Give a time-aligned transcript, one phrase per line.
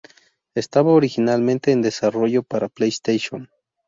[0.55, 3.51] Estaba originalmente en desarrollo para PlayStation.